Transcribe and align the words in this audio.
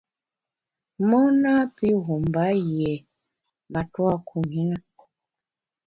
Mon 1.09 1.27
napi 1.41 1.87
wum 2.05 2.21
mba 2.29 2.43
yié 2.67 2.91
matua 3.71 4.13
kum 4.27 4.45
i 4.61 4.63
na. 4.69 4.77